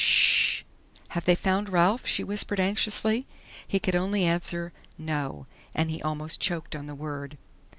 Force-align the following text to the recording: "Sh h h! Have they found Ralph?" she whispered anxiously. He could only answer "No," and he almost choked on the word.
"Sh 0.03 0.61
h 0.61 0.63
h! 0.63 1.01
Have 1.09 1.25
they 1.25 1.35
found 1.35 1.69
Ralph?" 1.69 2.07
she 2.07 2.23
whispered 2.23 2.59
anxiously. 2.59 3.27
He 3.67 3.79
could 3.79 3.95
only 3.95 4.23
answer 4.25 4.73
"No," 4.97 5.45
and 5.75 5.91
he 5.91 6.01
almost 6.01 6.41
choked 6.41 6.75
on 6.75 6.87
the 6.87 6.95
word. 6.95 7.37